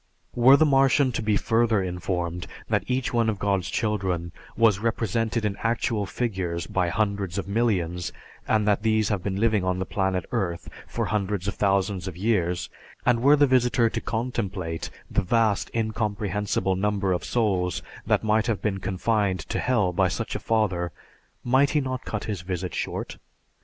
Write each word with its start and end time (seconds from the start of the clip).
Were 0.33 0.57
the 0.57 0.65
Martian 0.65 1.11
to 1.11 1.21
be 1.21 1.37
further 1.37 1.83
informed 1.83 2.47
that 2.69 2.83
each 2.87 3.13
one 3.13 3.29
of 3.29 3.37
God's 3.37 3.69
children 3.69 4.31
was 4.57 4.79
represented 4.79 5.45
in 5.45 5.57
actual 5.59 6.07
figures 6.07 6.65
by 6.65 6.89
hundreds 6.89 7.37
of 7.37 7.47
millions 7.47 8.11
and 8.47 8.67
that 8.67 8.81
these 8.81 9.09
have 9.09 9.21
been 9.21 9.35
living 9.35 9.63
on 9.63 9.77
the 9.77 9.85
planet 9.85 10.25
Earth 10.31 10.67
for 10.87 11.05
hundreds 11.05 11.47
of 11.47 11.53
thousands 11.53 12.07
of 12.07 12.17
years, 12.17 12.67
and 13.05 13.21
were 13.21 13.35
the 13.35 13.45
visitor 13.45 13.91
to 13.91 14.01
contemplate 14.01 14.89
the 15.11 15.21
vast 15.21 15.69
incomprehensible 15.71 16.75
number 16.75 17.13
of 17.13 17.23
souls 17.23 17.83
that 18.07 18.21
have 18.47 18.59
been 18.59 18.79
confined 18.79 19.41
to 19.41 19.59
Hell 19.59 19.93
by 19.93 20.07
such 20.07 20.33
a 20.33 20.39
father, 20.39 20.91
might 21.43 21.69
he 21.69 21.79
not 21.79 22.05
cut 22.05 22.23
his 22.23 22.41
visit 22.41 22.73
short? 22.73 23.19